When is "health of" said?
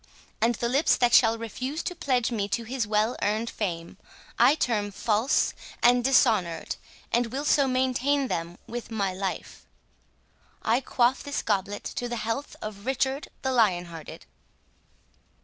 12.15-12.87